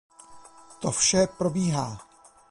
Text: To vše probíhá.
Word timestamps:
To 0.79 0.91
vše 0.91 1.27
probíhá. 1.27 1.99